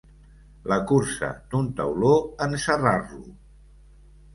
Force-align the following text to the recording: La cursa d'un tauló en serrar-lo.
La 0.71 0.79
cursa 0.93 1.29
d'un 1.53 1.71
tauló 1.83 2.17
en 2.49 2.59
serrar-lo. 2.67 3.25